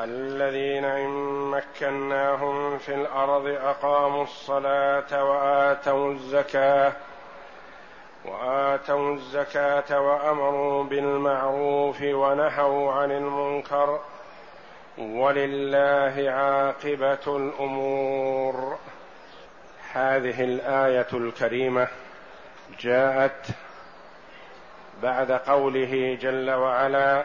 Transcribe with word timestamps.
الذين 0.00 0.84
إن 0.84 1.10
مكناهم 1.50 2.78
في 2.78 2.94
الأرض 2.94 3.46
أقاموا 3.46 4.22
الصلاة 4.22 5.24
وآتوا 5.24 6.12
الزكاة 6.12 6.92
وآتوا 8.24 9.14
الزكاة 9.14 10.00
وأمروا 10.00 10.84
بالمعروف 10.84 12.02
ونهوا 12.02 12.92
عن 12.92 13.12
المنكر 13.12 14.00
ولله 14.98 16.30
عاقبة 16.30 17.36
الأمور. 17.36 18.78
هذه 19.92 20.44
الآية 20.44 21.06
الكريمة 21.12 21.88
جاءت 22.80 23.46
بعد 25.02 25.32
قوله 25.32 26.18
جل 26.20 26.50
وعلا 26.50 27.24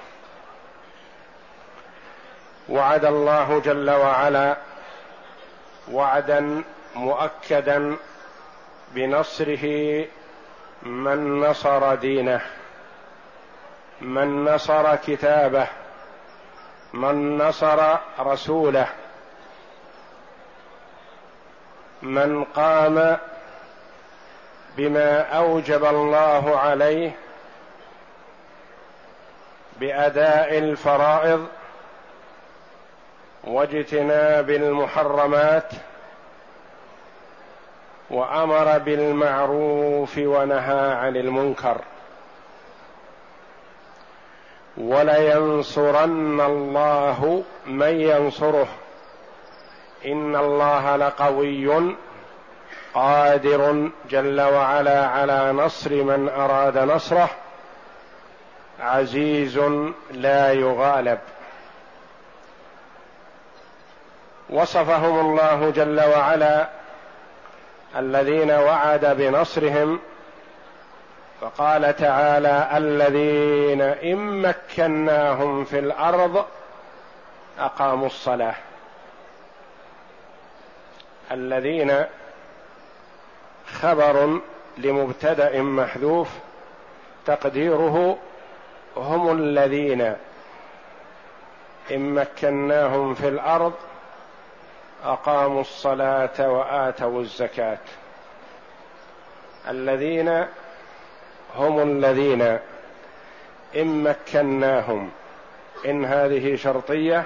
وعد 2.71 3.05
الله 3.05 3.59
جل 3.59 3.89
وعلا 3.89 4.57
وعدا 5.91 6.63
مؤكدا 6.95 7.97
بنصره 8.91 9.65
من 10.83 11.39
نصر 11.39 11.95
دينه 11.95 12.41
من 14.01 14.45
نصر 14.45 14.95
كتابه 14.95 15.67
من 16.93 17.37
نصر 17.37 17.97
رسوله 18.19 18.87
من 22.01 22.43
قام 22.43 23.17
بما 24.77 25.21
أوجب 25.21 25.85
الله 25.85 26.59
عليه 26.59 27.11
بأداء 29.79 30.57
الفرائض 30.57 31.47
واجتناب 33.43 34.49
المحرمات 34.49 35.71
وأمر 38.09 38.77
بالمعروف 38.77 40.17
ونهى 40.17 40.91
عن 40.91 41.15
المنكر. 41.15 41.81
ولينصرن 44.77 46.41
الله 46.41 47.43
من 47.65 48.01
ينصره. 48.01 48.67
إن 50.05 50.35
الله 50.35 50.95
لقوي 50.95 51.95
قادر 52.93 53.89
جل 54.09 54.41
وعلا 54.41 55.07
على 55.07 55.51
نصر 55.51 56.03
من 56.03 56.29
أراد 56.29 56.77
نصره. 56.77 57.29
عزيز 58.79 59.57
لا 60.11 60.53
يغالب. 60.53 61.19
وصفهم 64.51 65.19
الله 65.19 65.69
جل 65.69 66.01
وعلا 66.01 66.67
الذين 67.97 68.51
وعد 68.51 69.05
بنصرهم 69.05 69.99
فقال 71.41 71.95
تعالى 71.95 72.69
الذين 72.77 73.81
إن 73.81 74.17
مكناهم 74.41 75.63
في 75.63 75.79
الأرض 75.79 76.45
أقاموا 77.59 78.05
الصلاة. 78.05 78.55
الذين 81.31 82.05
خبر 83.81 84.39
لمبتدأ 84.77 85.61
محذوف 85.61 86.29
تقديره 87.25 88.17
هم 88.97 89.31
الذين 89.31 90.15
إن 91.91 92.13
مكناهم 92.13 93.13
في 93.13 93.27
الأرض 93.27 93.73
أقاموا 95.03 95.61
الصلاة 95.61 96.51
وآتوا 96.51 97.21
الزكاة. 97.21 97.77
الذين 99.67 100.45
هم 101.55 101.79
الذين 101.79 102.41
إن 103.75 104.03
مكناهم 104.03 105.09
إن 105.85 106.05
هذه 106.05 106.55
شرطية 106.55 107.23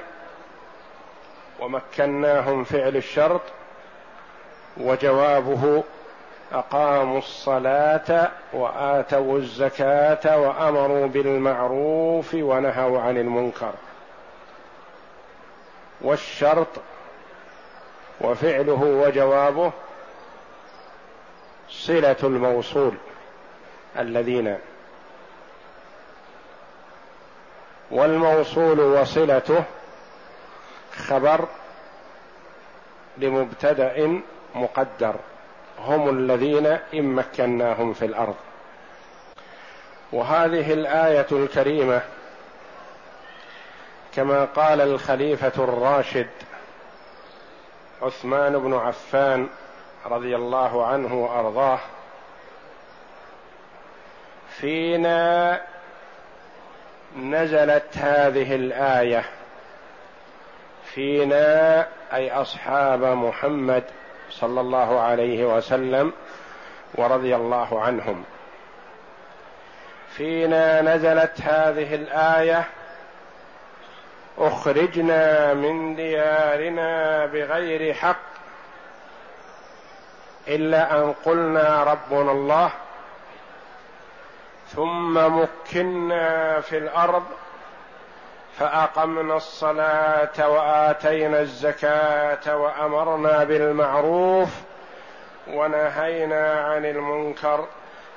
ومكناهم 1.60 2.64
فعل 2.64 2.96
الشرط 2.96 3.42
وجوابه 4.78 5.84
أقاموا 6.54 7.18
الصلاة 7.18 8.32
وآتوا 8.54 9.38
الزكاة 9.38 10.38
وأمروا 10.40 11.08
بالمعروف 11.08 12.34
ونهوا 12.34 13.02
عن 13.02 13.18
المنكر. 13.18 13.74
والشرط 16.02 16.68
وفعله 18.22 18.82
وجوابه 18.84 19.72
صلة 21.70 22.16
الموصول 22.24 22.94
الذين 23.98 24.58
والموصول 27.92 28.80
وصلته 28.80 29.64
خبر 30.98 31.48
لمبتدأ 33.18 34.22
مقدر 34.56 35.16
هم 35.80 36.10
الذين 36.10 36.66
إن 36.94 37.04
مكناهم 37.04 37.94
في 37.94 38.06
الأرض. 38.06 38.36
وهذه 40.12 40.74
الآية 40.74 41.28
الكريمة 41.32 42.02
كما 44.16 44.46
قال 44.46 44.82
الخليفة 44.82 45.64
الراشد 45.64 46.28
عثمان 48.02 48.58
بن 48.60 48.74
عفان 48.74 49.48
رضي 50.06 50.36
الله 50.36 50.86
عنه 50.86 51.24
وأرضاه. 51.24 51.80
فينا 54.50 55.62
نزلت 57.18 57.98
هذه 57.98 58.56
الآية. 58.56 59.26
فينا 60.86 61.88
أي 62.14 62.32
أصحاب 62.32 63.04
محمد 63.04 63.84
صلى 64.30 64.62
الله 64.62 65.00
عليه 65.00 65.56
وسلم 65.56 66.14
ورضي 66.96 67.36
الله 67.36 67.82
عنهم. 67.82 68.24
فينا 70.10 70.82
نزلت 70.82 71.42
هذه 71.42 71.96
الآية 71.96 72.68
أخرجنا 74.38 75.54
من 75.54 75.96
ديارنا 75.96 77.26
بغير 77.26 77.94
حق 77.94 78.36
إلا 80.48 80.98
أن 80.98 81.14
قلنا 81.26 81.84
ربنا 81.84 82.32
الله 82.32 82.72
ثم 84.68 85.40
مكنا 85.40 86.62
في 86.62 86.78
الأرض 86.78 87.24
فأقمنا 88.58 89.38
الصلاة 89.38 90.50
وآتينا 90.50 91.42
الزكاة 91.42 92.58
وأمرنا 92.58 93.44
بالمعروف 93.44 94.50
ونهينا 95.48 96.52
عن 96.62 96.86
المنكر 96.86 97.68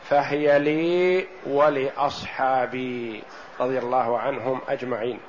فهي 0.04 0.58
لي 0.58 1.26
ولأصحابي 1.46 3.22
رضي 3.60 3.78
الله 3.78 4.18
عنهم 4.18 4.60
أجمعين. 4.68 5.20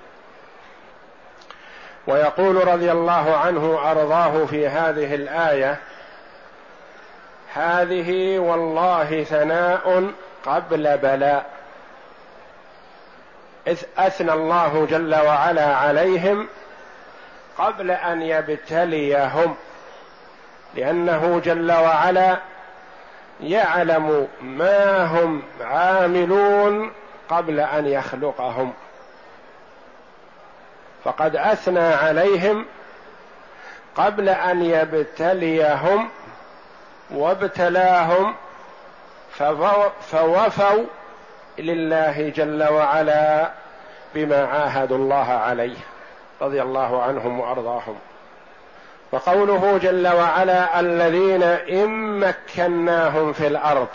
ويقول 2.10 2.68
رضي 2.68 2.92
الله 2.92 3.38
عنه 3.38 3.92
أرضاه 3.92 4.46
في 4.46 4.68
هذه 4.68 5.16
الآية 5.16 5.78
هذه 7.54 8.40
والله 8.40 9.24
ثناء 9.24 10.12
قبل 10.46 10.98
بلاء. 10.98 11.46
إذ 13.68 13.84
أثنى 13.98 14.34
الله 14.34 14.88
جل 14.90 15.16
وعلا 15.16 15.76
عليهم 15.76 16.48
قبل 17.58 17.92
أن 17.92 18.22
يبتليهم 18.22 19.56
لأنه 20.76 21.42
جل 21.46 21.72
وعلا 21.72 22.38
يعلم 23.42 24.28
ما 24.42 25.06
هم 25.06 25.44
عاملون 25.62 26.92
قبل 27.30 27.60
أن 27.60 27.86
يخلقهم. 27.86 28.74
فقد 31.04 31.36
أثنى 31.36 31.94
عليهم 31.94 32.66
قبل 33.96 34.30
أن 34.30 34.64
يبتليهم 34.64 36.10
وابتلاهم 37.10 38.36
فوفوا 40.02 40.86
لله 41.58 42.30
جل 42.36 42.64
وعلا 42.64 43.52
بما 44.16 44.46
عاهدوا 44.46 44.98
الله 44.98 45.32
عليه 45.32 45.78
رضي 46.42 46.62
الله 46.62 47.04
عنهم 47.04 47.40
وأرضاهم. 47.40 47.96
وقوله 49.12 49.78
جل 49.78 50.08
وعلا 50.08 50.80
الذين 50.80 51.44
إن 51.44 52.20
مكناهم 52.20 53.34
في 53.34 53.48
الأرض 53.48 53.88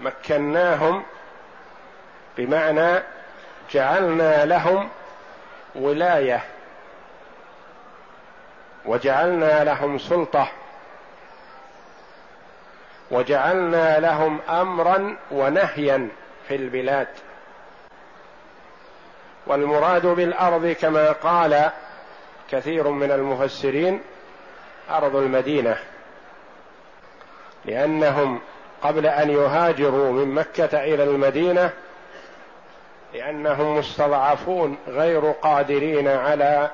مكناهم 0.00 1.02
بمعنى 2.36 3.02
جعلنا 3.70 4.44
لهم 4.44 4.88
ولاية. 5.76 6.44
وجعلنا 8.86 9.64
لهم 9.64 9.98
سلطة. 9.98 10.48
وجعلنا 13.10 13.98
لهم 14.00 14.40
أمرا 14.48 15.16
ونهيا 15.30 16.08
في 16.48 16.56
البلاد. 16.56 17.08
والمراد 19.46 20.06
بالأرض 20.06 20.66
كما 20.66 21.12
قال 21.12 21.70
كثير 22.50 22.88
من 22.88 23.10
المفسرين 23.10 24.02
أرض 24.90 25.16
المدينة. 25.16 25.78
لأنهم 27.64 28.40
قبل 28.82 29.06
أن 29.06 29.30
يهاجروا 29.30 30.12
من 30.12 30.34
مكة 30.34 30.84
إلى 30.84 31.04
المدينة 31.04 31.72
لأنهم 33.16 33.78
مستضعفون 33.78 34.78
غير 34.88 35.30
قادرين 35.30 36.08
على 36.08 36.70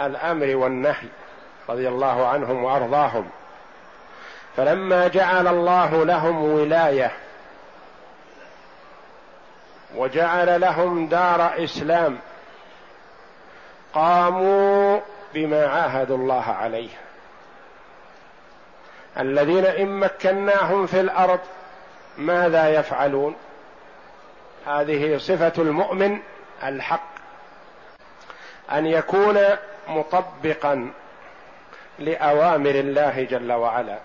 الأمر 0.00 0.56
والنهي 0.56 1.08
رضي 1.68 1.88
الله 1.88 2.28
عنهم 2.28 2.64
وأرضاهم. 2.64 3.30
فلما 4.56 5.08
جعل 5.08 5.46
الله 5.48 6.04
لهم 6.04 6.44
ولاية 6.44 7.12
وجعل 9.96 10.60
لهم 10.60 11.06
دار 11.06 11.64
إسلام 11.64 12.18
قاموا 13.94 15.00
بما 15.34 15.66
عاهدوا 15.66 16.16
الله 16.16 16.44
عليه. 16.44 16.90
الذين 19.18 19.66
إن 19.66 19.88
مكناهم 19.88 20.86
في 20.86 21.00
الأرض 21.00 21.40
ماذا 22.18 22.68
يفعلون؟ 22.68 23.36
هذه 24.66 25.16
صفة 25.16 25.52
المؤمن 25.58 26.18
الحق. 26.64 27.12
أن 28.72 28.86
يكون 28.86 29.38
مطبقا 29.88 30.92
لأوامر 31.98 32.70
الله 32.70 33.22
جل 33.22 33.52
وعلا. 33.52 33.98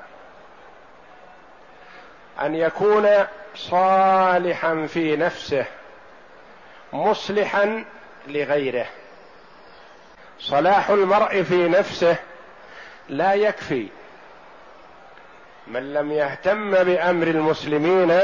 أن 2.42 2.56
يكون 2.56 3.09
صالحا 3.56 4.86
في 4.86 5.15
نفسه 5.15 5.65
مصلحا 6.94 7.86
لغيره. 8.27 8.86
صلاح 10.39 10.89
المرء 10.89 11.44
في 11.44 11.68
نفسه 11.68 12.15
لا 13.09 13.33
يكفي. 13.33 13.88
من 15.68 15.94
لم 15.94 16.12
يهتم 16.12 16.71
بأمر 16.83 17.27
المسلمين 17.27 18.19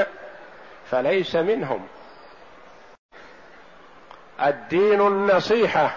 فليس 0.92 1.36
منهم. 1.36 1.88
الدين 4.42 5.02
النصيحة. 5.08 5.96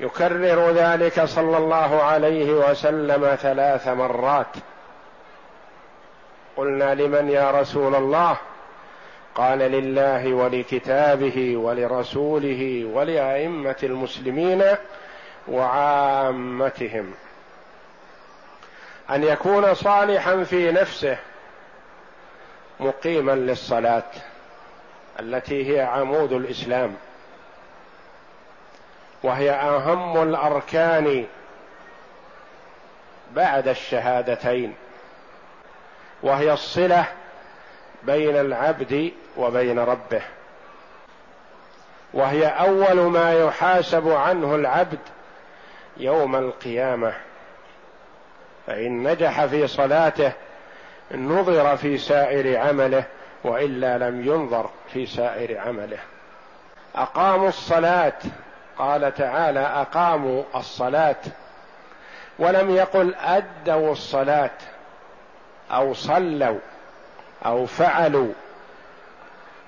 يكرر 0.00 0.70
ذلك 0.70 1.24
صلى 1.24 1.56
الله 1.56 2.02
عليه 2.02 2.52
وسلم 2.52 3.34
ثلاث 3.34 3.88
مرات. 3.88 4.56
قلنا 6.56 6.94
لمن 6.94 7.30
يا 7.30 7.50
رسول 7.50 7.94
الله؟ 7.94 8.36
قال 9.34 9.58
لله 9.58 10.34
ولكتابه 10.34 11.56
ولرسوله 11.56 12.90
ولأئمة 12.92 13.76
المسلمين 13.82 14.64
وعامتهم. 15.48 17.14
أن 19.10 19.24
يكون 19.24 19.74
صالحا 19.74 20.44
في 20.44 20.72
نفسه 20.72 21.16
مقيما 22.80 23.32
للصلاة. 23.32 24.10
التي 25.20 25.76
هي 25.76 25.80
عمود 25.80 26.32
الإسلام 26.32 26.96
وهي 29.22 29.50
أهم 29.50 30.22
الأركان 30.22 31.26
بعد 33.32 33.68
الشهادتين 33.68 34.74
وهي 36.22 36.52
الصلة 36.52 37.04
بين 38.02 38.36
العبد 38.36 39.12
وبين 39.36 39.78
ربه 39.78 40.22
وهي 42.14 42.46
أول 42.46 42.96
ما 42.96 43.34
يحاسب 43.34 44.08
عنه 44.08 44.54
العبد 44.54 44.98
يوم 45.96 46.36
القيامة 46.36 47.12
فإن 48.66 49.02
نجح 49.02 49.46
في 49.46 49.66
صلاته 49.66 50.32
نظر 51.14 51.76
في 51.76 51.98
سائر 51.98 52.58
عمله 52.58 53.04
وإلا 53.44 53.98
لم 53.98 54.26
ينظر 54.26 54.70
في 54.92 55.06
سائر 55.06 55.58
عمله. 55.58 55.98
أقاموا 56.94 57.48
الصلاة. 57.48 58.18
قال 58.78 59.14
تعالى 59.14 59.60
أقاموا 59.60 60.44
الصلاة. 60.54 61.16
ولم 62.38 62.70
يقل 62.70 63.14
أدوا 63.14 63.92
الصلاة 63.92 64.50
أو 65.70 65.94
صلوا 65.94 66.58
أو 67.46 67.66
فعلوا 67.66 68.32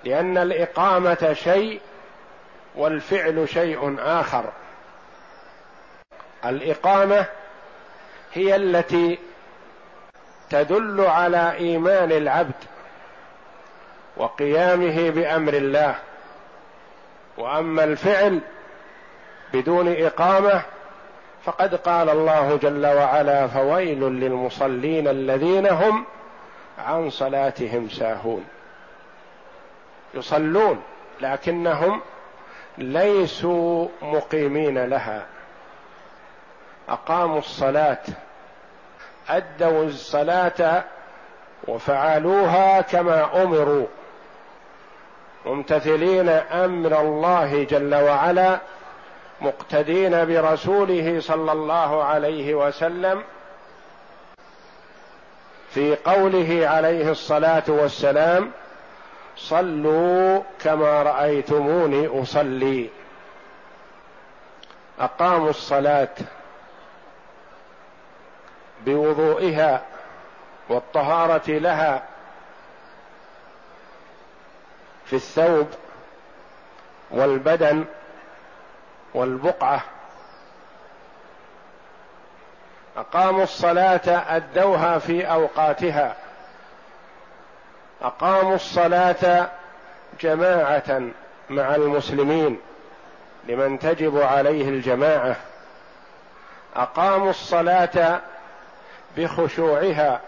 لأن 0.05 0.39
الإقامة 0.39 1.33
شيء 1.33 1.81
والفعل 2.75 3.49
شيء 3.49 3.97
آخر. 3.99 4.45
الإقامة 6.45 7.27
هي 8.33 8.57
التي 8.57 9.19
تدل 10.51 11.01
على 11.01 11.53
إيمان 11.53 12.13
العبد. 12.13 12.55
وقيامه 14.21 15.11
بأمر 15.11 15.55
الله. 15.55 15.95
وأما 17.39 17.85
الفعل 17.85 18.41
بدون 19.53 19.95
إقامة 19.97 20.63
فقد 21.45 21.75
قال 21.75 22.11
الله 22.11 22.57
جل 22.57 22.87
وعلا 22.87 23.47
فويل 23.47 24.01
للمصلين 24.01 25.09
الذين 25.09 25.67
هم 25.67 26.05
عن 26.79 27.11
صلاتهم 27.11 27.89
ساهون. 27.89 28.45
يصلون 30.15 30.83
لكنهم 31.21 32.01
ليسوا 32.79 33.89
مقيمين 34.03 34.85
لها. 34.85 35.27
أقاموا 36.89 37.39
الصلاة 37.39 38.03
أدوا 39.29 39.85
الصلاة 39.85 40.85
وفعلوها 41.69 42.81
كما 42.81 43.43
أمروا. 43.43 43.87
ممتثلين 45.47 46.29
أمر 46.29 47.01
الله 47.01 47.65
جل 47.65 47.95
وعلا 47.95 48.59
مقتدين 49.41 50.25
برسوله 50.25 51.21
صلى 51.21 51.53
الله 51.53 52.05
عليه 52.05 52.55
وسلم 52.55 53.23
في 55.71 55.97
قوله 55.97 56.69
عليه 56.69 57.11
الصلاة 57.11 57.63
والسلام 57.69 58.51
صلوا 59.37 60.43
كما 60.61 61.03
رأيتموني 61.03 62.23
أصلي 62.23 62.91
أقاموا 65.01 65.51
الصلاة 65.51 66.15
بوضوئها 68.87 69.83
والطهارة 70.69 71.51
لها 71.51 72.03
في 75.11 75.17
الثوب 75.17 75.69
والبدن 77.11 77.85
والبقعة. 79.15 79.83
أقاموا 82.97 83.43
الصلاة 83.43 84.37
أدوها 84.37 84.99
في 84.99 85.31
أوقاتها. 85.33 86.17
أقاموا 88.03 88.55
الصلاة 88.55 89.51
جماعة 90.21 91.01
مع 91.51 91.75
المسلمين 91.75 92.61
لمن 93.49 93.79
تجب 93.79 94.21
عليه 94.21 94.69
الجماعة. 94.69 95.37
أقاموا 96.77 97.31
الصلاة 97.31 98.21
بخشوعها 99.17 100.21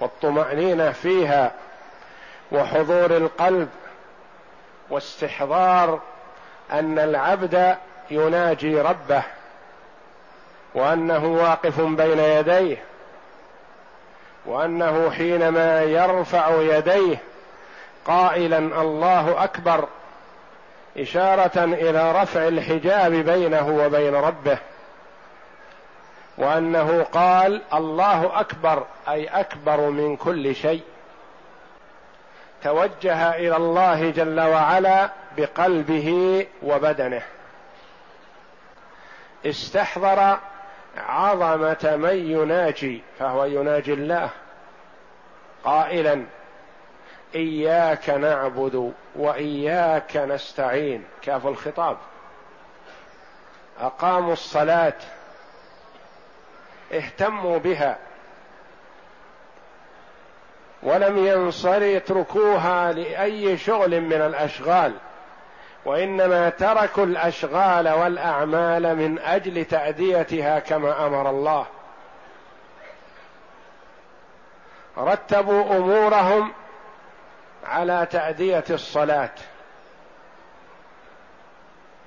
والطمأنينة 0.00 0.92
فيها 0.92 1.52
وحضور 2.52 3.16
القلب 3.16 3.68
واستحضار 4.90 6.00
أن 6.72 6.98
العبد 6.98 7.76
يناجي 8.10 8.80
ربه 8.80 9.22
وأنه 10.74 11.24
واقف 11.24 11.80
بين 11.80 12.18
يديه 12.18 12.82
وأنه 14.46 15.10
حينما 15.10 15.82
يرفع 15.82 16.62
يديه 16.62 17.16
قائلا 18.06 18.58
الله 18.58 19.44
أكبر 19.44 19.88
إشارة 20.98 21.64
إلى 21.64 22.22
رفع 22.22 22.48
الحجاب 22.48 23.12
بينه 23.12 23.68
وبين 23.68 24.14
ربه 24.14 24.58
وأنه 26.38 27.02
قال 27.02 27.62
الله 27.74 28.40
أكبر 28.40 28.84
أي 29.08 29.26
أكبر 29.26 29.80
من 29.80 30.16
كل 30.16 30.54
شيء. 30.54 30.82
توجه 32.66 33.36
إلى 33.36 33.56
الله 33.56 34.10
جل 34.10 34.40
وعلا 34.40 35.10
بقلبه 35.36 36.46
وبدنه. 36.62 37.22
استحضر 39.46 40.38
عظمه 40.96 41.96
من 41.96 42.30
يناجي 42.30 43.02
فهو 43.18 43.44
يناجي 43.44 43.92
الله. 43.92 44.30
قائلا 45.64 46.24
إياك 47.34 48.10
نعبد 48.10 48.92
وإياك 49.16 50.16
نستعين. 50.16 51.04
كاف 51.22 51.46
الخطاب. 51.46 51.96
أقاموا 53.80 54.32
الصلاة. 54.32 54.98
اهتموا 56.92 57.58
بها. 57.58 57.96
ولم 60.82 61.26
ينصر 61.26 61.82
يتركوها 61.82 62.92
لأي 62.92 63.58
شغل 63.58 64.00
من 64.00 64.12
الأشغال 64.12 64.92
وإنما 65.84 66.48
تركوا 66.48 67.04
الأشغال 67.04 67.88
والأعمال 67.88 68.96
من 68.96 69.18
أجل 69.18 69.64
تأديتها 69.64 70.58
كما 70.58 71.06
أمر 71.06 71.30
الله. 71.30 71.66
رتبوا 74.98 75.76
أمورهم 75.76 76.52
على 77.66 78.06
تأدية 78.10 78.64
الصلاة. 78.70 79.34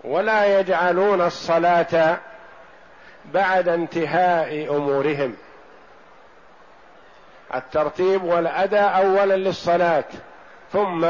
ولا 0.03 0.59
يجعلون 0.59 1.21
الصلاة 1.21 2.17
بعد 3.25 3.67
انتهاء 3.67 4.75
أمورهم. 4.75 5.35
الترتيب 7.55 8.23
والأداء 8.23 8.97
أولا 8.97 9.35
للصلاة 9.35 10.03
ثم 10.73 11.07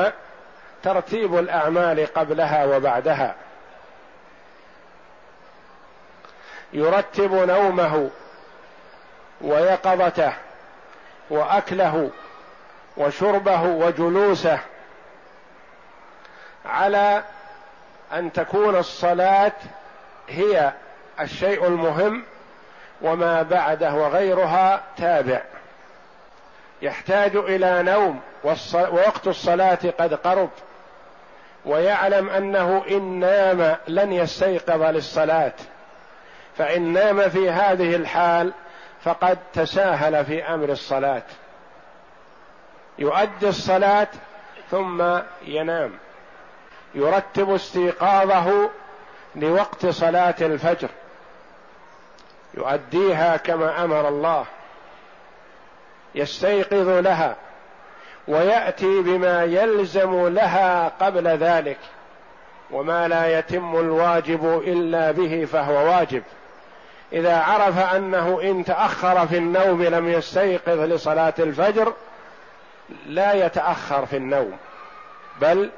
ترتيب 0.84 1.39
الأعمال 1.39 2.13
قبلها 2.13 2.65
وبعدها. 2.65 3.36
يرتب 6.74 7.34
نومه 7.34 8.10
ويقظته 9.41 10.34
وأكله 11.29 12.10
وشربه 12.98 13.62
وجلوسه 13.63 14.60
على 16.65 17.24
أن 18.13 18.31
تكون 18.31 18.75
الصلاة 18.75 19.51
هي 20.29 20.74
الشيء 21.19 21.67
المهم 21.67 22.24
وما 23.01 23.41
بعده 23.41 23.93
وغيرها 23.93 24.81
تابع. 24.98 25.41
يحتاج 26.82 27.36
إلى 27.36 27.84
نوم 27.84 28.20
ووقت 28.44 29.28
الصلاة 29.28 29.80
قد 30.00 30.14
قرب. 30.14 30.50
ويعلم 31.66 32.30
أنه 32.30 32.84
إن 32.90 33.20
نام 33.20 33.76
لن 33.88 34.14
يستيقظ 34.14 34.82
للصلاة. 34.84 35.54
فإن 36.58 36.94
نام 36.94 37.30
في 37.30 37.50
هذه 37.50 37.96
الحال 37.96 38.54
فقد 39.04 39.38
تساهل 39.54 40.26
في 40.26 40.44
أمر 40.44 40.70
الصلاة. 40.70 41.24
يؤدي 43.00 43.50
الصلاة 43.50 44.08
ثم 44.72 45.20
ينام. 45.46 45.94
يرتب 46.96 47.54
استيقاظه 47.54 48.70
لوقت 49.36 49.86
صلاة 49.86 50.36
الفجر. 50.42 50.90
يؤديها 52.54 53.38
كما 53.38 53.84
أمر 53.84 54.08
الله. 54.08 54.46
يستيقظ 56.16 56.89
لها 56.89 57.36
ويأتي 58.28 59.01
بما 59.01 59.44
يلزم 59.44 60.28
لها 60.28 60.92
قبل 61.01 61.28
ذلك 61.28 61.78
وما 62.72 63.08
لا 63.08 63.39
يتم 63.39 63.75
الواجب 63.75 64.63
إلا 64.68 65.12
به 65.12 65.46
فهو 65.46 65.88
واجب. 65.88 66.24
إذا 67.13 67.38
عرف 67.38 67.80
أنه 67.96 68.42
إن 68.44 68.66
تأخر 68.66 69.28
في 69.28 69.38
النوم 69.38 69.84
لم 69.84 70.10
يستيقظ 70.10 70.80
لصلاة 70.80 71.34
الفجر 71.39 71.94
لا 73.06 73.34
يتأخر 73.34 74.06
في 74.06 74.18
النوم 74.18 74.58
بل 75.42 75.70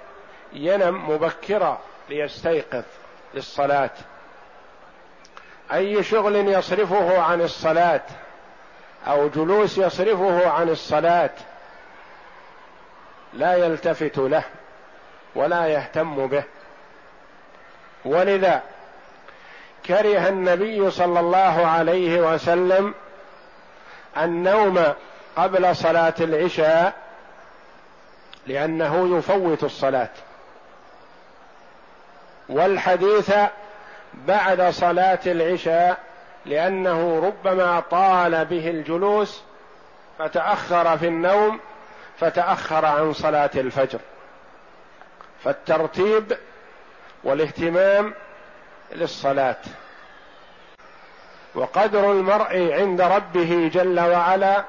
ينم 0.53 1.09
مبكرا 1.09 1.79
ليستيقظ 2.09 2.83
للصلاة. 3.33 3.89
أي 5.73 6.03
شغل 6.03 6.35
يصرفه 6.35 7.21
عن 7.21 7.41
الصلاة؟ 7.41 8.01
أو 9.07 9.29
جلوس 9.29 9.77
يصرفه 9.77 10.49
عن 10.49 10.69
الصلاة 10.69 11.29
لا 13.33 13.55
يلتفت 13.55 14.17
له 14.17 14.43
ولا 15.35 15.67
يهتم 15.67 16.27
به. 16.27 16.43
ولذا 18.05 18.61
كره 19.85 20.27
النبي 20.27 20.91
صلى 20.91 21.19
الله 21.19 21.67
عليه 21.67 22.33
وسلم 22.33 22.93
النوم 24.17 24.93
قبل 25.35 25.75
صلاة 25.75 26.13
العشاء 26.19 26.93
لأنه 28.47 29.17
يفوت 29.17 29.63
الصلاة. 29.63 30.09
والحديث 32.49 33.33
بعد 34.13 34.61
صلاة 34.61 35.19
العشاء 35.25 36.10
لأنه 36.45 37.19
ربما 37.19 37.79
طال 37.79 38.45
به 38.45 38.69
الجلوس 38.69 39.43
فتأخر 40.19 40.97
في 40.97 41.07
النوم 41.07 41.59
فتأخر 42.19 42.85
عن 42.85 43.13
صلاة 43.13 43.49
الفجر. 43.55 43.99
فالترتيب 45.43 46.37
والاهتمام 47.23 48.13
للصلاة. 48.91 49.57
وقدر 51.55 52.11
المرء 52.11 52.73
عند 52.73 53.01
ربه 53.01 53.69
جل 53.73 53.99
وعلا 53.99 54.63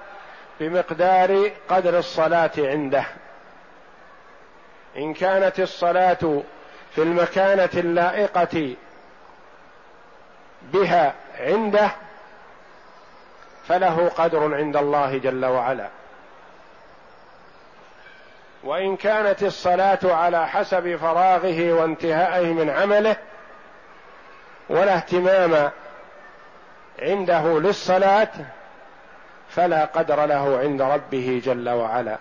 بمقدار 0.60 1.50
قدر 1.68 1.98
الصلاة 1.98 2.50
عنده. 2.58 3.04
إن 4.96 5.14
كانت 5.14 5.60
الصلاة 5.60 6.42
في 6.94 7.02
المكانة 7.02 7.70
اللائقة 7.74 8.74
بها 10.72 11.14
عنده 11.40 11.90
فله 13.68 14.08
قدر 14.08 14.54
عند 14.54 14.76
الله 14.76 15.18
جل 15.18 15.44
وعلا. 15.44 15.88
وإن 18.64 18.96
كانت 18.96 19.42
الصلاة 19.42 19.98
على 20.04 20.48
حسب 20.48 20.96
فراغه 20.96 21.72
وانتهائه 21.72 22.52
من 22.52 22.70
عمله 22.70 23.16
ولا 24.68 24.96
اهتمام 24.96 25.70
عنده 27.02 27.60
للصلاة 27.60 28.28
فلا 29.50 29.84
قدر 29.84 30.26
له 30.26 30.58
عند 30.58 30.82
ربه 30.82 31.42
جل 31.44 31.68
وعلا. 31.68 32.18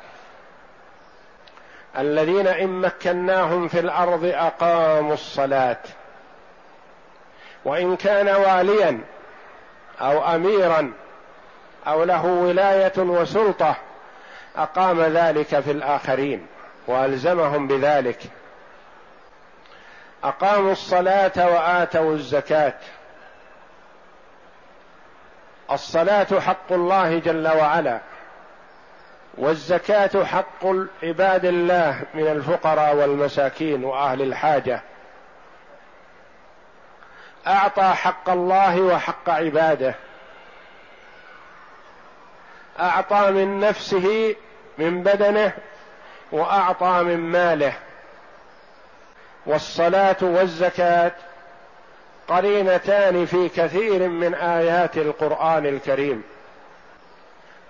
الذين 1.98 2.48
إن 2.48 2.70
مكناهم 2.82 3.68
في 3.68 3.80
الأرض 3.80 4.26
أقاموا 4.26 5.14
الصلاة. 5.14 5.78
وإن 7.66 7.96
كان 7.96 8.30
واليا 8.30 9.00
أو 10.02 10.36
اميرا 10.36 10.94
أو 11.88 12.04
له 12.04 12.26
ولاية 12.26 12.94
وسلطة 12.98 13.76
أقام 14.56 15.02
ذلك 15.02 15.60
في 15.60 15.72
الآخرين 15.72 16.48
وألزمهم 16.88 17.68
بذلك. 17.68 18.20
أقاموا 20.24 20.72
الصلاة 20.72 21.32
وآتوا 21.38 22.14
الزكاة. 22.14 22.74
الصلاة 25.72 26.40
حق 26.40 26.72
الله 26.72 27.20
جل 27.20 27.48
وعلا 27.48 28.00
والزكاة 29.38 30.24
حق 30.24 30.66
عباد 31.04 31.46
الله 31.46 32.02
من 32.14 32.28
الفقراء 32.28 32.96
والمساكين 32.96 33.84
وأهل 33.84 34.22
الحاجة. 34.22 34.82
أعطى 37.48 37.94
حق 37.94 38.30
الله 38.30 38.82
وحق 38.82 39.30
عباده. 39.30 39.96
أعطى 42.80 43.32
من 43.32 43.60
نفسه 43.60 44.36
من 44.78 45.04
بدنه 45.04 45.54
وأعطى 46.32 47.04
من 47.04 47.18
ماله. 47.18 47.74
والصلاة 49.46 50.18
والزكاة 50.22 51.12
قرينتان 52.28 53.26
في 53.26 53.50
كثير 53.50 54.08
من 54.10 54.34
آيات 54.34 54.98
القرآن 54.98 55.66
الكريم. 55.66 56.24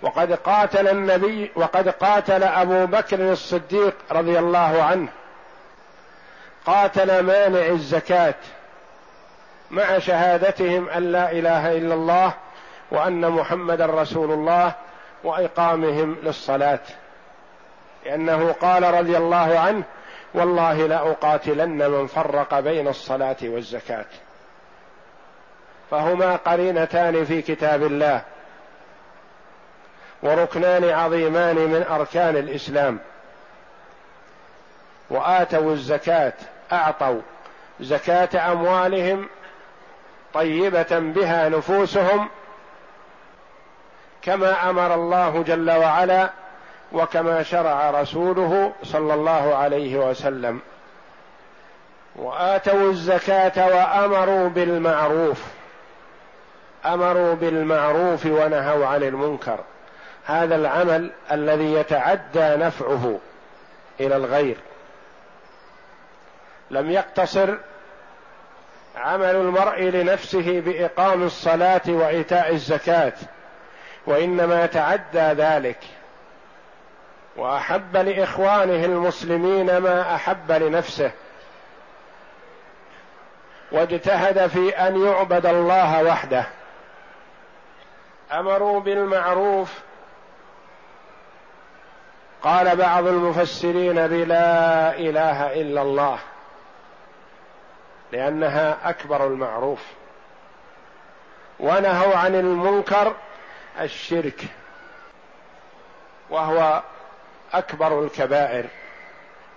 وقد 0.01 0.33
قاتل 0.33 0.87
النبي 0.87 1.51
وقد 1.55 1.89
قاتل 1.89 2.43
أبو 2.43 2.85
بكر 2.85 3.31
الصديق 3.31 3.95
رضي 4.11 4.39
الله 4.39 4.83
عنه. 4.83 5.09
قاتل 6.65 7.19
مانع 7.19 7.65
الزكاة. 7.65 8.35
مع 9.71 9.99
شهادتهم 9.99 10.89
أن 10.89 11.11
لا 11.11 11.31
إله 11.31 11.77
إلا 11.77 11.93
الله 11.93 12.33
وأن 12.91 13.29
محمدا 13.29 13.85
رسول 13.85 14.31
الله 14.31 14.73
وإقامهم 15.23 16.17
للصلاة. 16.23 16.79
لأنه 18.05 18.51
قال 18.51 18.83
رضي 18.83 19.17
الله 19.17 19.59
عنه 19.59 19.83
والله 20.33 20.87
لاقاتلن 20.87 21.91
من 21.91 22.07
فرق 22.07 22.59
بين 22.59 22.87
الصلاة 22.87 23.37
والزكاة. 23.43 24.05
فهما 25.91 26.35
قرينتان 26.35 27.25
في 27.25 27.41
كتاب 27.41 27.83
الله 27.83 28.21
وركنان 30.23 30.89
عظيمان 30.89 31.55
من 31.55 31.85
أركان 31.89 32.37
الإسلام. 32.37 32.99
وآتوا 35.09 35.73
الزكاة 35.73 36.33
أعطوا 36.71 37.21
زكاة 37.79 38.51
أموالهم 38.51 39.29
طيبة 40.33 40.99
بها 40.99 41.49
نفوسهم 41.49 42.29
كما 44.21 44.69
أمر 44.69 44.93
الله 44.93 45.43
جل 45.43 45.71
وعلا 45.71 46.29
وكما 46.91 47.43
شرع 47.43 47.91
رسوله 48.01 48.73
صلى 48.83 49.13
الله 49.13 49.55
عليه 49.55 50.09
وسلم. 50.09 50.59
وآتوا 52.15 52.89
الزكاة 52.89 53.67
وأمروا 53.67 54.49
بالمعروف. 54.49 55.43
أمروا 56.85 57.33
بالمعروف 57.33 58.25
ونهوا 58.25 58.85
عن 58.85 59.03
المنكر. 59.03 59.59
هذا 60.25 60.55
العمل 60.55 61.11
الذي 61.31 61.73
يتعدى 61.73 62.55
نفعه 62.65 63.19
إلى 63.99 64.15
الغير. 64.15 64.57
لم 66.71 66.91
يقتصر 66.91 67.57
عمل 68.95 69.35
المرء 69.35 69.81
لنفسه 69.81 70.59
بإقام 70.59 71.23
الصلاة 71.23 71.81
وإيتاء 71.87 72.53
الزكاة 72.53 73.13
وإنما 74.05 74.65
تعدى 74.65 75.41
ذلك. 75.41 75.77
وأحب 77.35 77.97
لإخوانه 77.97 78.85
المسلمين 78.85 79.77
ما 79.77 80.15
أحب 80.15 80.51
لنفسه. 80.51 81.11
واجتهد 83.71 84.47
في 84.47 84.69
أن 84.69 85.05
يعبد 85.05 85.45
الله 85.45 86.03
وحده. 86.03 86.45
أمروا 88.31 88.79
بالمعروف. 88.79 89.79
قال 92.43 92.75
بعض 92.75 93.07
المفسرين 93.07 94.07
بلا 94.07 94.95
إله 94.95 95.61
إلا 95.61 95.81
الله. 95.81 96.19
لأنها 98.11 98.89
أكبر 98.89 99.27
المعروف. 99.27 99.79
ونهوا 101.59 102.15
عن 102.15 102.35
المنكر 102.35 103.13
الشرك 103.81 104.41
وهو 106.29 106.81
أكبر 107.53 108.03
الكبائر 108.03 108.65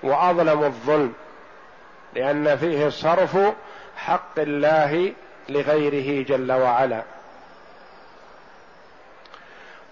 وأظلم 0.02 0.64
الظلم 0.64 1.12
لأن 2.14 2.56
فيه 2.56 2.88
صرف 2.88 3.38
حق 3.96 4.38
الله 4.38 5.12
لغيره 5.48 6.24
جل 6.24 6.52
وعلا. 6.52 7.02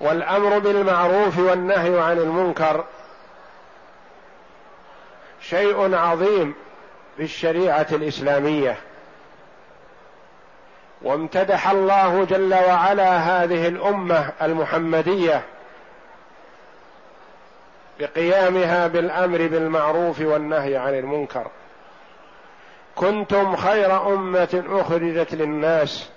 والأمر 0.01 0.59
بالمعروف 0.59 1.39
والنهي 1.39 2.01
عن 2.01 2.19
المنكر 2.19 2.85
شيء 5.41 5.95
عظيم. 5.95 6.55
في 7.17 7.23
الشريعه 7.23 7.87
الإسلامية. 7.93 8.77
وامتدح 11.03 11.71
الله 11.71 12.25
جل 12.25 12.55
وعلا 12.55 13.17
هذه 13.17 13.69
الأمة 13.69 14.31
المحمدية 14.43 15.43
بقيامها 18.01 18.87
بالأمر 18.87 19.39
بالمعروف 19.39 20.21
والنهي 20.21 20.77
عن 20.77 20.95
المنكر. 20.95 21.47
كنتم 22.97 23.57
خير 23.57 24.15
أمة 24.15 24.65
أخرجت 24.69 25.35
للناس 25.35 26.11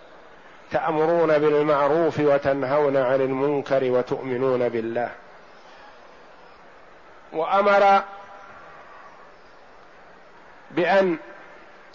تأمرون 0.71 1.37
بالمعروف 1.37 2.19
وتنهون 2.19 2.97
عن 2.97 3.21
المنكر 3.21 3.83
وتؤمنون 3.83 4.69
بالله. 4.69 5.09
وأمر 7.33 8.01
بأن 10.75 11.17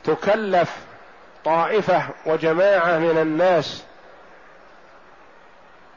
تكلف 0.05 0.77
طائفة 1.45 2.03
وجماعة 2.27 2.99
من 2.99 3.19
الناس 3.19 3.85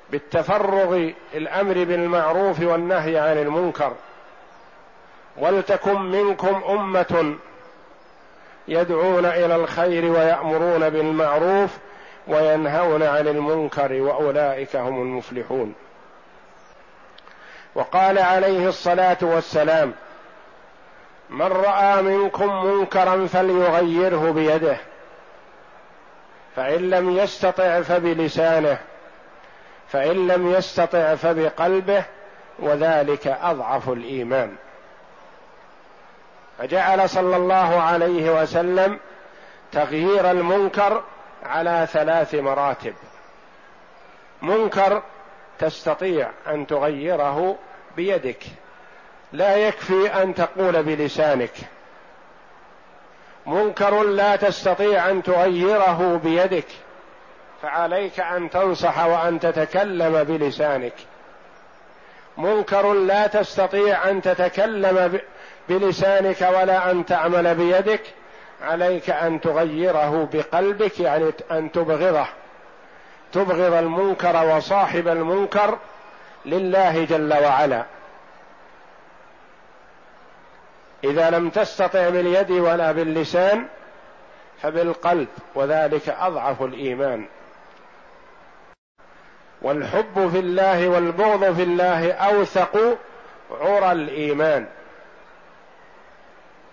بالتفرغ 0.09 1.09
الأمر 1.33 1.73
بالمعروف 1.73 2.59
والنهي 2.61 3.17
عن 3.17 3.37
المنكر 3.37 3.93
ولتكن 5.37 6.01
منكم 6.01 6.63
أمة 6.69 7.35
يدعون 8.67 9.25
إلى 9.25 9.55
الخير 9.55 10.05
ويأمرون 10.05 10.89
بالمعروف 10.89 11.77
وينهون 12.27 13.03
عن 13.03 13.27
المنكر 13.27 13.93
وأولئك 13.93 14.75
هم 14.75 15.01
المفلحون. 15.01 15.73
وقال 17.75 18.19
عليه 18.19 18.67
الصلاة 18.67 19.17
والسلام 19.21 19.93
من 21.29 21.47
رأى 21.47 22.01
منكم 22.01 22.65
منكرا 22.65 23.27
فليغيره 23.27 24.31
بيده. 24.31 24.77
فإن 26.55 26.89
لم 26.89 27.17
يستطع 27.17 27.81
فبلسانه 27.81 28.77
فإن 29.87 30.27
لم 30.27 30.51
يستطع 30.51 31.15
فبقلبه 31.15 32.03
وذلك 32.59 33.27
أضعف 33.27 33.89
الإيمان. 33.89 34.55
فجعل 36.57 37.09
صلى 37.09 37.35
الله 37.35 37.81
عليه 37.81 38.41
وسلم 38.41 38.99
تغيير 39.71 40.31
المنكر 40.31 41.03
على 41.45 41.87
ثلاث 41.91 42.35
مراتب. 42.35 42.93
منكر 44.41 45.01
تستطيع 45.59 46.29
أن 46.47 46.67
تغيره 46.67 47.55
بيدك. 47.95 48.43
لا 49.33 49.55
يكفي 49.55 50.23
أن 50.23 50.35
تقول 50.35 50.83
بلسانك. 50.83 51.51
منكر 53.45 54.03
لا 54.03 54.35
تستطيع 54.35 55.09
أن 55.09 55.23
تغيره 55.23 56.19
بيدك. 56.23 56.65
فعليك 57.61 58.19
أن 58.19 58.49
تنصح 58.49 59.05
وأن 59.05 59.39
تتكلم 59.39 60.23
بلسانك. 60.23 60.93
منكر 62.37 62.93
لا 62.93 63.27
تستطيع 63.27 64.09
أن 64.09 64.21
تتكلم 64.21 65.19
بلسانك 65.69 66.41
ولا 66.41 66.91
أن 66.91 67.05
تعمل 67.05 67.55
بيدك. 67.55 68.01
عليك 68.61 69.09
أن 69.09 69.41
تغيره 69.41 70.29
بقلبك 70.33 70.99
يعني 70.99 71.31
أن 71.51 71.71
تبغضه. 71.71 72.25
تبغض 73.31 73.73
المنكر 73.73 74.55
وصاحب 74.55 75.07
المنكر 75.07 75.77
لله 76.45 77.05
جل 77.05 77.33
وعلا. 77.33 77.83
إذا 81.03 81.29
لم 81.29 81.49
تستطع 81.49 82.09
باليد 82.09 82.51
ولا 82.51 82.91
باللسان 82.91 83.65
فبالقلب 84.61 85.27
وذلك 85.55 86.09
أضعف 86.09 86.61
الإيمان. 86.61 87.25
والحب 89.61 90.29
في 90.31 90.39
الله 90.39 90.87
والبغض 90.87 91.55
في 91.55 91.63
الله 91.63 92.11
أوثق 92.11 92.97
عرى 93.51 93.91
الإيمان. 93.91 94.67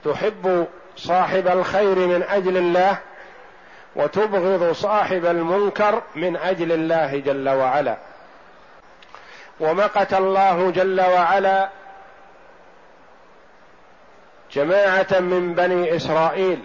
تحب 0.05 0.67
صاحب 0.97 1.49
الخير 1.49 1.97
من 1.97 2.23
أجل 2.23 2.57
الله 2.57 2.97
وتبغض 3.97 4.73
صاحب 4.73 5.27
المنكر 5.27 6.03
من 6.17 6.37
أجل 6.37 6.73
الله 6.73 7.19
جل 7.19 7.49
وعلا. 7.49 7.97
ومقت 9.61 10.15
الله 10.15 10.71
جل 10.71 11.01
وعلا 11.01 11.69
جماعة 14.53 15.21
من 15.21 15.55
بني 15.55 15.97
إسرائيل 15.97 16.59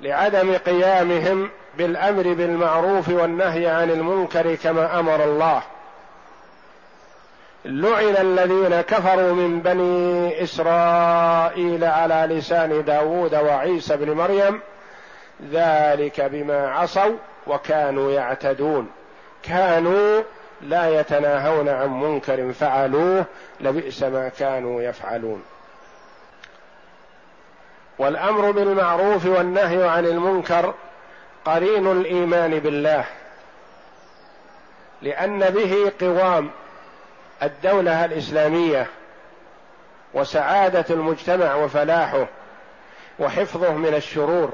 لعدم 0.00 0.54
قيامهم 0.54 1.50
بالأمر 1.78 2.22
بالمعروف 2.22 3.08
والنهي 3.08 3.66
عن 3.66 3.90
المنكر 3.90 4.54
كما 4.54 4.98
أمر 4.98 5.24
الله. 5.24 5.62
لعن 7.64 8.16
الذين 8.16 8.80
كفروا 8.80 9.32
من 9.32 9.60
بني 9.60 10.42
إسرائيل 10.42 11.84
على 11.84 12.34
لسان 12.34 12.84
داود 12.84 13.34
وعيسى 13.34 13.96
بن 13.96 14.10
مريم 14.10 14.60
ذلك 15.52 16.20
بما 16.20 16.70
عصوا 16.70 17.16
وكانوا 17.46 18.12
يعتدون. 18.12 18.90
كانوا 19.42 20.22
لا 20.60 21.00
يتناهون 21.00 21.68
عن 21.68 22.00
منكر 22.00 22.52
فعلوه 22.52 23.24
لبئس 23.60 24.02
ما 24.02 24.28
كانوا 24.28 24.82
يفعلون. 24.82 25.42
والأمر 27.98 28.50
بالمعروف 28.50 29.26
والنهي 29.26 29.88
عن 29.88 30.06
المنكر 30.06 30.74
قرين 31.44 31.92
الإيمان 31.92 32.58
بالله 32.58 33.04
لأن 35.02 35.50
به 35.50 35.92
قوام 36.00 36.50
الدولة 37.42 38.04
الإسلامية 38.04 38.86
وسعادة 40.14 40.84
المجتمع 40.90 41.54
وفلاحه 41.54 42.26
وحفظه 43.18 43.72
من 43.72 43.94
الشرور 43.94 44.52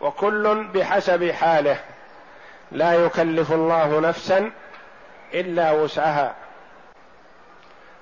وكل 0.00 0.64
بحسب 0.74 1.30
حاله 1.30 1.80
لا 2.72 2.92
يكلف 2.92 3.52
الله 3.52 4.00
نفسا 4.00 4.50
إلا 5.34 5.72
وسعها. 5.72 6.34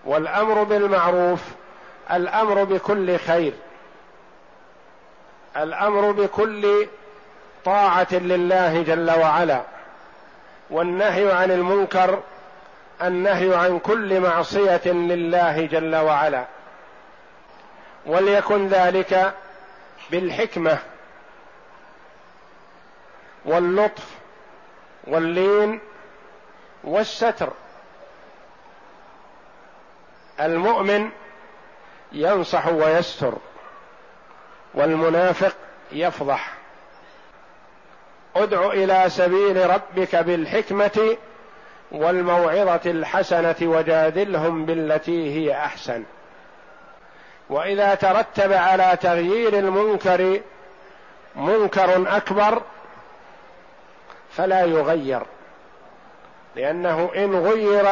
والأمر 0.05 0.63
بالمعروف 0.63 1.41
الأمر 2.13 2.65
بكل 2.65 3.19
خير. 3.19 3.53
الأمر 5.57 6.11
بكل 6.11 6.87
طاعة 7.65 8.13
لله 8.13 8.83
جل 8.83 9.11
وعلا 9.11 9.63
والنهي 10.71 11.33
عن 11.33 11.51
المنكر 11.51 12.23
النهي 13.03 13.57
عن 13.57 13.79
كل 13.79 14.21
معصية 14.21 14.87
لله 14.87 15.67
جل 15.67 15.97
وعلا. 15.97 16.45
وليكن 18.07 18.69
ذلك 18.69 19.35
بالحكمة 20.11 20.79
واللطف 23.45 24.15
واللين 25.05 25.81
والستر. 26.85 27.53
المؤمن 30.41 31.11
ينصح 32.13 32.67
ويستر. 32.67 33.35
والمنافق 34.77 35.53
يفضح. 35.93 36.53
ادع 38.37 38.67
إلى 38.67 39.05
سبيل 39.09 39.71
ربك 39.71 40.17
بالحكمة 40.17 41.17
والموعظة 41.93 42.81
الحسنة 42.87 43.57
وجادلهم 43.63 44.67
بالتي 44.67 45.35
هي 45.35 45.55
أحسن. 45.55 46.05
وإذا 47.51 47.95
ترتب 47.95 48.53
على 48.53 48.99
تغيير 49.01 49.59
المنكر 49.59 50.41
منكر 51.37 52.17
أكبر 52.17 52.63
فلا 54.31 54.65
يغير 54.65 55.23
لأنه 56.57 57.11
إن 57.17 57.35
غير 57.35 57.87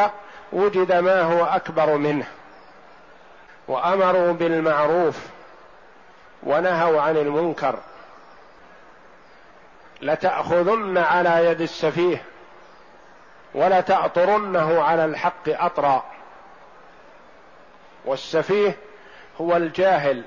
وجد 0.52 0.92
ما 0.92 1.22
هو 1.22 1.44
أكبر 1.44 1.96
منه. 1.96 2.26
وأمروا 3.68 4.32
بالمعروف 4.32 5.33
ونهوا 6.44 7.00
عن 7.00 7.16
المنكر 7.16 7.78
لتأخذن 10.02 10.98
على 10.98 11.46
يد 11.46 11.60
السفيه 11.60 12.22
ولتأطرنه 13.54 14.82
على 14.82 15.04
الحق 15.04 15.48
أطرا. 15.48 16.04
والسفيه 18.04 18.76
هو 19.40 19.56
الجاهل 19.56 20.22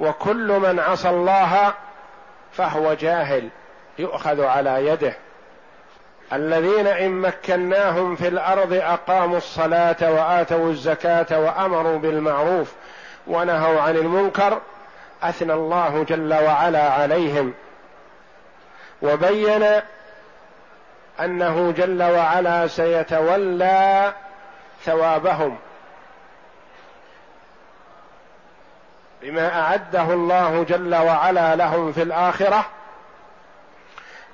وكل 0.00 0.60
من 0.60 0.80
عصى 0.80 1.08
الله 1.08 1.74
فهو 2.52 2.94
جاهل 2.94 3.48
يؤخذ 3.98 4.44
على 4.44 4.86
يده. 4.86 5.16
الذين 6.32 6.86
إن 6.86 7.10
مكناهم 7.10 8.16
في 8.16 8.28
الأرض 8.28 8.72
أقاموا 8.72 9.36
الصلاة 9.36 9.96
وآتوا 10.12 10.70
الزكاة 10.70 11.40
وأمروا 11.40 11.98
بالمعروف 11.98 12.74
ونهوا 13.26 13.80
عن 13.80 13.96
المنكر 13.96 14.60
أثنى 15.22 15.52
الله 15.52 16.04
جل 16.08 16.34
وعلا 16.34 16.90
عليهم 16.90 17.54
وبين 19.02 19.80
أنه 21.20 21.70
جل 21.70 22.02
وعلا 22.02 22.66
سيتولى 22.66 24.12
ثوابهم 24.84 25.58
بما 29.22 29.60
أعده 29.60 30.02
الله 30.02 30.64
جل 30.68 30.94
وعلا 30.94 31.56
لهم 31.56 31.92
في 31.92 32.02
الآخرة 32.02 32.66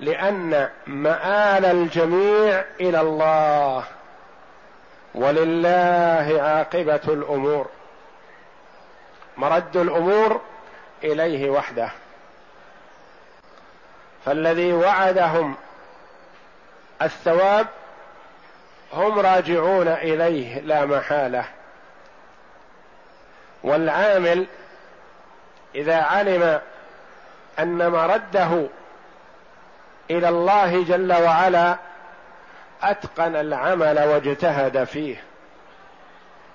لأن 0.00 0.68
مآل 0.86 1.64
الجميع 1.64 2.64
إلى 2.80 3.00
الله 3.00 3.84
ولله 5.14 6.38
عاقبة 6.42 7.00
الأمور 7.08 7.66
مرد 9.36 9.76
الأمور 9.76 10.40
إليه 11.04 11.50
وحده. 11.50 11.90
فالذي 14.24 14.72
وعدهم 14.72 15.54
الثواب 17.02 17.66
هم 18.92 19.18
راجعون 19.18 19.88
إليه 19.88 20.60
لا 20.60 20.84
محالة. 20.84 21.44
والعامل 23.62 24.46
إذا 25.74 26.02
علم 26.02 26.60
أن 27.58 27.90
مرده 27.90 28.66
إلى 30.10 30.28
الله 30.28 30.84
جل 30.84 31.12
وعلا 31.12 31.76
أتقن 32.82 33.36
العمل 33.36 33.98
واجتهد 33.98 34.84
فيه. 34.84 35.16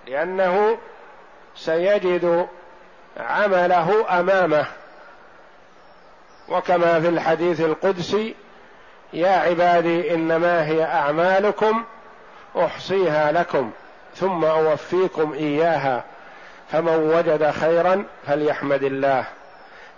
لأنه 0.07 0.77
سيجد 1.55 2.47
عمله 3.17 4.19
أمامه. 4.19 4.65
وكما 6.49 6.99
في 6.99 7.09
الحديث 7.09 7.61
القدسي 7.61 8.35
يا 9.13 9.29
عبادي 9.29 10.13
إنما 10.13 10.65
هي 10.67 10.83
أعمالكم 10.83 11.83
أحصيها 12.57 13.31
لكم 13.31 13.71
ثم 14.15 14.45
أوفيكم 14.45 15.33
إياها. 15.33 16.03
فمن 16.71 16.95
وجد 16.95 17.51
خيرا 17.51 18.05
فليحمد 18.27 18.83
الله 18.83 19.25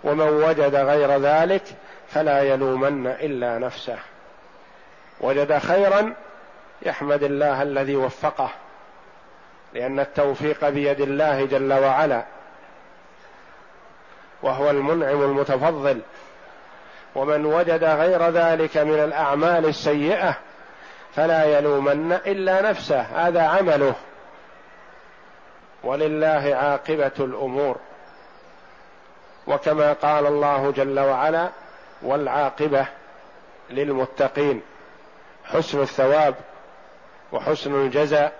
ومن 0.04 0.28
وجد 0.28 0.74
غير 0.74 1.18
ذلك 1.18 1.62
فلا 2.08 2.42
يلومن 2.42 3.06
إلا 3.06 3.58
نفسه. 3.58 3.98
وجد 5.20 5.58
خيرا 5.58 6.14
يحمد 6.82 7.22
الله 7.22 7.62
الذي 7.62 7.96
وفقه 7.96 8.50
لأن 9.74 10.00
التوفيق 10.00 10.68
بيد 10.68 11.00
الله 11.00 11.44
جل 11.44 11.72
وعلا. 11.72 12.24
وهو 14.42 14.70
المنعم 14.70 15.22
المتفضل. 15.22 16.00
ومن 17.14 17.46
وجد 17.46 17.84
غير 17.84 18.28
ذلك 18.28 18.76
من 18.76 19.04
الأعمال 19.04 19.66
السيئة 19.66 20.36
فلا 21.14 21.58
يلومن 21.58 22.12
إلا 22.12 22.70
نفسه. 22.70 23.00
هذا 23.00 23.42
عمله. 23.42 23.94
ولله 25.84 26.56
عاقبة 26.56 27.24
الأمور. 27.24 27.76
وكما 29.46 29.92
قال 29.92 30.26
الله 30.26 30.70
جل 30.70 31.00
وعلا 31.00 31.48
والعاقبة 32.02 32.86
للمتقين. 33.70 34.62
حسن 35.44 35.82
الثواب 35.82 36.34
وحسن 37.32 37.74
الجزاء 37.74 38.32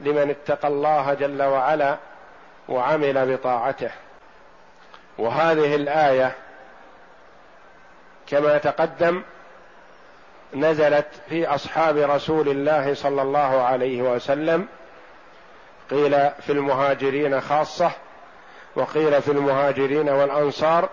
لمن 0.00 0.30
اتقى 0.30 0.68
الله 0.68 1.14
جل 1.14 1.42
وعلا 1.42 1.96
وعمل 2.68 3.36
بطاعته. 3.36 3.90
وهذه 5.20 5.74
الآية 5.74 6.32
كما 8.26 8.58
تقدم 8.58 9.22
نزلت 10.54 11.06
في 11.28 11.46
أصحاب 11.46 11.96
رسول 11.96 12.48
الله 12.48 12.94
صلى 12.94 13.22
الله 13.22 13.62
عليه 13.62 14.02
وسلم 14.02 14.66
قيل 15.90 16.30
في 16.30 16.52
المهاجرين 16.52 17.40
خاصة 17.40 17.90
وقيل 18.76 19.22
في 19.22 19.32
المهاجرين 19.32 20.08
والأنصار 20.08 20.88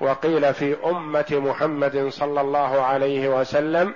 وقيل 0.00 0.54
في 0.54 0.76
أمة 0.84 1.26
محمد 1.30 2.08
صلى 2.08 2.40
الله 2.40 2.82
عليه 2.82 3.28
وسلم 3.28 3.94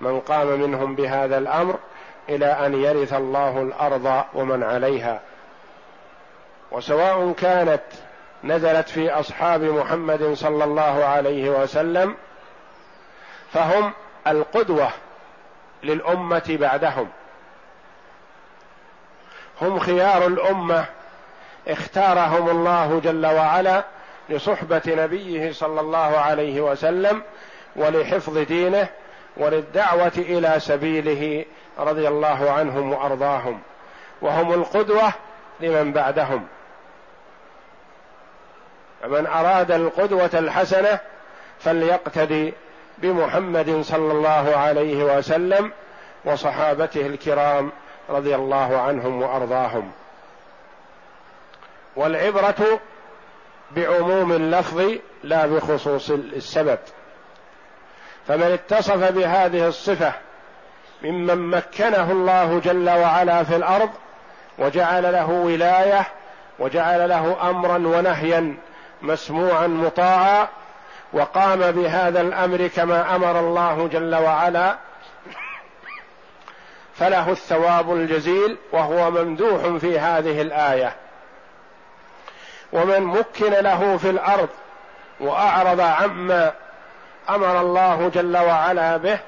من 0.00 0.20
قام 0.20 0.60
منهم 0.60 0.94
بهذا 0.94 1.38
الأمر 1.38 1.78
إلى 2.28 2.46
أن 2.46 2.82
يرث 2.82 3.12
الله 3.12 3.62
الأرض 3.62 4.24
ومن 4.34 4.62
عليها. 4.62 5.20
وسواء 6.72 7.32
كانت 7.32 7.82
نزلت 8.46 8.88
في 8.88 9.10
أصحاب 9.10 9.62
محمد 9.62 10.34
صلى 10.34 10.64
الله 10.64 11.04
عليه 11.04 11.50
وسلم 11.50 12.16
فهم 13.52 13.92
القدوة 14.26 14.88
للأمة 15.82 16.56
بعدهم. 16.60 17.08
هم 19.62 19.78
خيار 19.78 20.26
الأمة 20.26 20.84
اختارهم 21.68 22.48
الله 22.50 23.00
جل 23.04 23.26
وعلا 23.26 23.84
لصحبة 24.28 24.82
نبيه 24.86 25.52
صلى 25.52 25.80
الله 25.80 26.18
عليه 26.18 26.60
وسلم 26.60 27.22
ولحفظ 27.76 28.38
دينه 28.38 28.88
وللدعوة 29.36 30.12
إلى 30.16 30.60
سبيله 30.60 31.44
رضي 31.78 32.08
الله 32.08 32.50
عنهم 32.50 32.92
وأرضاهم. 32.92 33.60
وهم 34.22 34.52
القدوة 34.52 35.12
لمن 35.60 35.92
بعدهم. 35.92 36.46
فمن 39.02 39.26
أراد 39.26 39.70
القدوة 39.70 40.30
الحسنة 40.34 40.98
فليقتدي 41.60 42.54
بمحمد 42.98 43.80
صلى 43.82 44.12
الله 44.12 44.56
عليه 44.56 45.04
وسلم 45.04 45.72
وصحابته 46.24 47.06
الكرام 47.06 47.72
رضي 48.08 48.34
الله 48.34 48.80
عنهم 48.80 49.22
وأرضاهم. 49.22 49.92
والعبرة 51.96 52.80
بعموم 53.70 54.32
اللفظ 54.32 54.82
لا 55.24 55.46
بخصوص 55.46 56.10
السبب. 56.10 56.78
فمن 58.28 58.42
اتصف 58.42 59.12
بهذه 59.12 59.68
الصفة 59.68 60.12
ممن 61.02 61.50
مكنه 61.50 62.12
الله 62.12 62.60
جل 62.64 62.90
وعلا 62.90 63.44
في 63.44 63.56
الأرض 63.56 63.90
وجعل 64.58 65.12
له 65.12 65.30
ولاية 65.30 66.06
وجعل 66.58 67.08
له 67.08 67.50
أمرا 67.50 67.78
ونهيا 67.78 68.56
مسموعا 69.02 69.66
مطاعا 69.66 70.48
وقام 71.12 71.70
بهذا 71.70 72.20
الأمر 72.20 72.66
كما 72.66 73.16
أمر 73.16 73.40
الله 73.40 73.88
جل 73.92 74.14
وعلا 74.14 74.76
فله 76.94 77.30
الثواب 77.30 77.92
الجزيل 77.92 78.56
وهو 78.72 79.10
ممدوح 79.10 79.76
في 79.80 79.98
هذه 79.98 80.42
الآية. 80.42 80.96
ومن 82.72 83.02
مكن 83.02 83.52
له 83.52 83.96
في 83.96 84.10
الأرض 84.10 84.48
وأعرض 85.20 85.80
عما 85.80 86.52
أمر 87.30 87.60
الله 87.60 88.10
جل 88.14 88.36
وعلا 88.36 88.96
به 88.96 89.18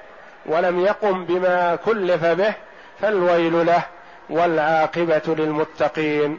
ولم 0.47 0.81
يقم 0.81 1.25
بما 1.25 1.77
كلف 1.77 2.25
به 2.25 2.55
فالويل 3.01 3.67
له 3.67 3.83
والعاقبة 4.31 5.23
للمتقين. 5.27 6.39